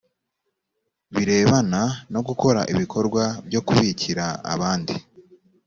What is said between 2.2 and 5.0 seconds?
gukora ibikorwa byo kubikira abandi